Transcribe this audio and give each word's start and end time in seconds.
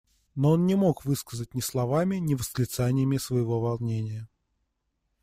Но 0.33 0.53
он 0.53 0.65
не 0.65 0.73
мог 0.73 1.05
выразить 1.05 1.53
ни 1.53 1.59
словами, 1.59 2.15
ни 2.15 2.33
восклицаниями 2.33 3.17
своего 3.17 3.59
волнения. 3.59 4.27